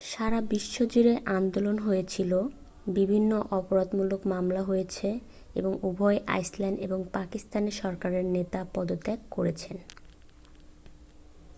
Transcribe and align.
সারা 0.09 0.39
বিশ্ব 0.51 0.75
জুড়ে 0.91 1.13
আন্দোলন 1.31 1.77
হয়েছিল 1.79 2.31
বিভিন্ন 2.89 3.31
অপরাধমূলক 3.51 4.21
মামলা 4.25 4.61
হয়েছে 4.63 5.07
এবং 5.55 5.71
উভয় 5.83 6.19
আইসল্যান্ড 6.27 6.77
ও 6.85 6.99
পাকিস্তানের 7.13 7.75
সরকারের 7.81 8.25
নেতারা 8.27 8.71
পদত্যাগ 8.73 9.19
করেছেন 9.31 9.77